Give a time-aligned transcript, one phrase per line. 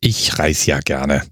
[0.00, 1.22] Ich reise ja gerne.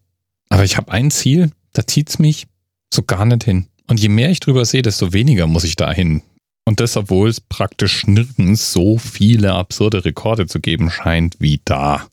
[0.50, 2.46] Aber ich habe ein Ziel, da zieht's mich
[2.92, 3.66] so gar nicht hin.
[3.86, 6.22] Und je mehr ich drüber sehe, desto weniger muss ich da hin.
[6.66, 12.06] Und das, obwohl es praktisch nirgends so viele absurde Rekorde zu geben scheint wie da.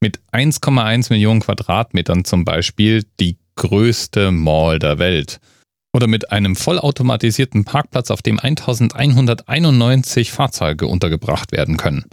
[0.00, 5.40] Mit 1,1 Millionen Quadratmetern zum Beispiel die größte Mall der Welt.
[5.92, 12.04] Oder mit einem vollautomatisierten Parkplatz, auf dem 1191 Fahrzeuge untergebracht werden können.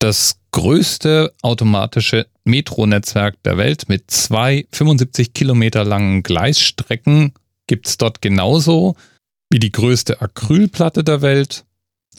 [0.00, 7.34] Das größte automatische Metronetzwerk der Welt mit zwei 75 Kilometer langen Gleisstrecken
[7.66, 8.96] gibt es dort genauso
[9.50, 11.66] wie die größte Acrylplatte der Welt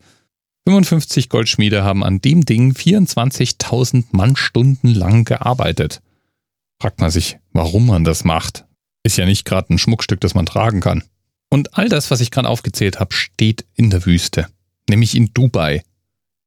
[0.68, 6.02] 55 Goldschmiede haben an dem Ding 24.000 Mannstunden lang gearbeitet.
[6.82, 8.66] Fragt man sich, warum man das macht.
[9.04, 11.04] Ist ja nicht gerade ein Schmuckstück, das man tragen kann.
[11.50, 14.48] Und all das, was ich gerade aufgezählt habe, steht in der Wüste.
[14.90, 15.82] Nämlich in Dubai.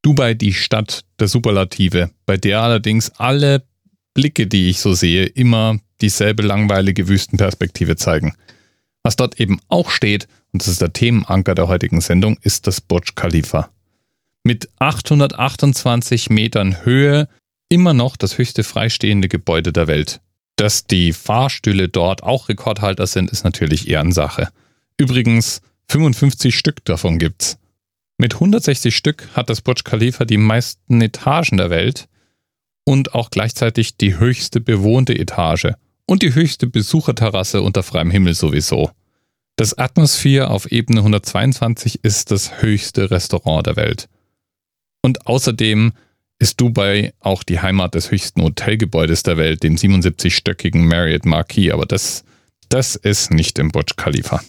[0.03, 3.63] Dubai die Stadt der Superlative, bei der allerdings alle
[4.13, 8.35] Blicke, die ich so sehe, immer dieselbe langweilige Wüstenperspektive zeigen.
[9.01, 12.81] Was dort eben auch steht, und das ist der Themenanker der heutigen Sendung, ist das
[12.81, 13.69] Burj Khalifa.
[14.43, 17.29] Mit 828 Metern Höhe
[17.69, 20.19] immer noch das höchste freistehende Gebäude der Welt.
[20.57, 24.49] Dass die Fahrstühle dort auch Rekordhalter sind, ist natürlich Ehrensache.
[24.97, 27.57] Übrigens, 55 Stück davon gibt's.
[28.17, 32.07] Mit 160 Stück hat das Burj Khalifa die meisten Etagen der Welt
[32.85, 35.73] und auch gleichzeitig die höchste bewohnte Etage
[36.05, 38.91] und die höchste Besucherterrasse unter freiem Himmel sowieso.
[39.55, 44.09] Das Atmosphere auf Ebene 122 ist das höchste Restaurant der Welt.
[45.01, 45.93] Und außerdem
[46.39, 51.85] ist Dubai auch die Heimat des höchsten Hotelgebäudes der Welt, dem 77-stöckigen Marriott Marquis, aber
[51.85, 52.23] das,
[52.69, 54.41] das ist nicht im Burj Khalifa.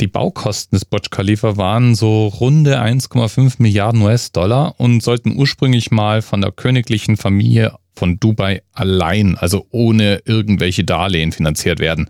[0.00, 6.22] Die Baukosten des Burj Khalifa waren so runde 1,5 Milliarden US-Dollar und sollten ursprünglich mal
[6.22, 12.08] von der königlichen Familie von Dubai allein, also ohne irgendwelche Darlehen finanziert werden.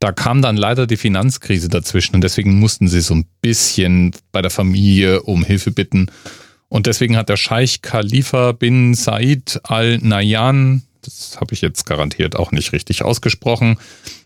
[0.00, 4.40] Da kam dann leider die Finanzkrise dazwischen und deswegen mussten sie so ein bisschen bei
[4.40, 6.10] der Familie um Hilfe bitten.
[6.68, 12.36] Und deswegen hat der Scheich Khalifa bin Said al Nayan, das habe ich jetzt garantiert
[12.36, 13.76] auch nicht richtig ausgesprochen,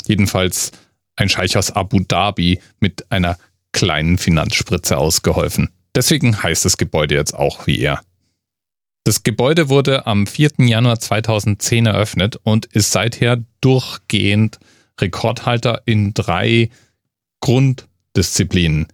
[0.06, 0.70] jedenfalls
[1.16, 3.38] ein Scheich aus Abu Dhabi mit einer
[3.72, 5.70] kleinen Finanzspritze ausgeholfen.
[5.94, 8.00] Deswegen heißt das Gebäude jetzt auch wie er.
[9.04, 10.52] Das Gebäude wurde am 4.
[10.58, 14.58] Januar 2010 eröffnet und ist seither durchgehend
[15.00, 16.70] Rekordhalter in drei
[17.40, 18.86] Grunddisziplinen,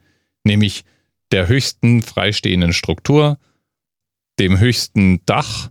[0.44, 0.84] nämlich
[1.30, 3.38] der höchsten freistehenden Struktur,
[4.38, 5.70] dem höchsten Dach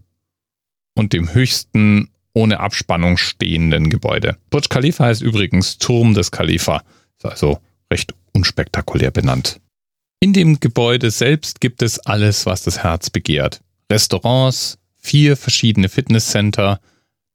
[0.93, 4.37] und dem höchsten ohne Abspannung stehenden Gebäude.
[4.51, 6.83] Burj Khalifa heißt übrigens Turm des Khalifa,
[7.17, 7.59] ist also
[7.91, 9.59] recht unspektakulär benannt.
[10.19, 13.61] In dem Gebäude selbst gibt es alles, was das Herz begehrt.
[13.91, 16.79] Restaurants, vier verschiedene Fitnesscenter,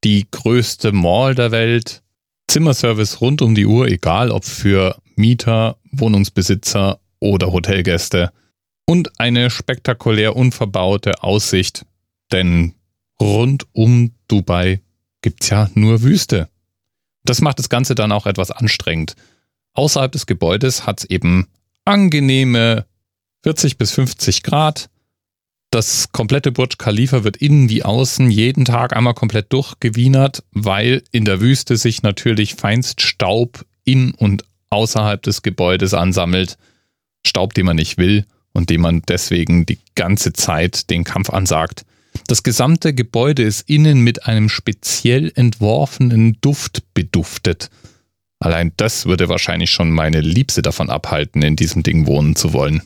[0.04, 2.02] die größte Mall der Welt,
[2.46, 8.30] Zimmerservice rund um die Uhr, egal ob für Mieter, Wohnungsbesitzer oder Hotelgäste
[8.86, 11.86] und eine spektakulär unverbaute Aussicht,
[12.30, 12.74] denn
[13.20, 14.80] rund um Dubai
[15.22, 16.48] gibt's ja nur Wüste.
[17.24, 19.14] Das macht das Ganze dann auch etwas anstrengend.
[19.74, 21.48] Außerhalb des Gebäudes hat's eben
[21.84, 22.84] angenehme
[23.42, 24.88] 40 bis 50 Grad.
[25.70, 31.24] Das komplette Burj Khalifa wird innen wie außen jeden Tag einmal komplett durchgewienert, weil in
[31.24, 36.58] der Wüste sich natürlich feinst Staub in und außerhalb des Gebäudes ansammelt.
[37.24, 41.84] Staub, den man nicht will und dem man deswegen die ganze Zeit den Kampf ansagt.
[42.26, 47.70] Das gesamte Gebäude ist innen mit einem speziell entworfenen Duft beduftet.
[48.38, 52.82] Allein das würde wahrscheinlich schon meine Liebste davon abhalten, in diesem Ding wohnen zu wollen.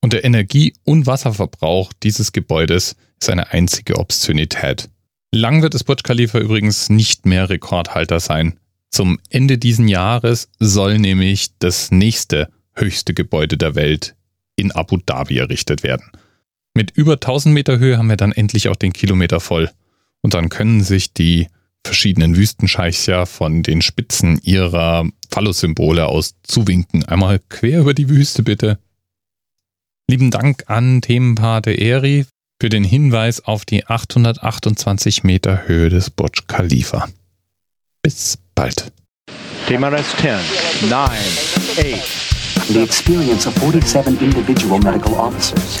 [0.00, 4.88] Und der Energie- und Wasserverbrauch dieses Gebäudes ist eine einzige Obszönität.
[5.32, 8.58] Lang wird das Burj Khalifa übrigens nicht mehr Rekordhalter sein.
[8.90, 14.14] Zum Ende diesen Jahres soll nämlich das nächste höchste Gebäude der Welt
[14.56, 16.10] in Abu Dhabi errichtet werden.
[16.78, 19.68] Mit über 1000 Meter Höhe haben wir dann endlich auch den Kilometer voll.
[20.20, 21.48] Und dann können sich die
[21.84, 27.04] verschiedenen Wüstenscheichs ja von den Spitzen ihrer Phallus-Symbole aus zuwinken.
[27.04, 28.78] Einmal quer über die Wüste bitte.
[30.08, 32.26] Lieben Dank an Themenpate Eri
[32.62, 37.08] für den Hinweis auf die 828 Meter Höhe des Burj Khalifa.
[38.02, 38.92] Bis bald.
[39.66, 42.68] TMRS 10, 9, 8.
[42.68, 45.80] The experience of 47 individual medical officers.